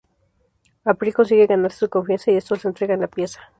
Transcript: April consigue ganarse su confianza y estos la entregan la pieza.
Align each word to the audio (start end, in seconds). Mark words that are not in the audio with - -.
April 0.83 1.13
consigue 1.13 1.45
ganarse 1.45 1.77
su 1.77 1.87
confianza 1.91 2.31
y 2.31 2.35
estos 2.37 2.63
la 2.63 2.69
entregan 2.69 3.01
la 3.01 3.07
pieza. 3.07 3.39